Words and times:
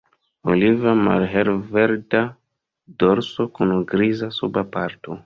Oliva 0.51 0.93
malhelverda 1.07 2.21
dorso 3.05 3.47
kun 3.59 3.75
griza 3.93 4.31
suba 4.39 4.65
parto. 4.77 5.19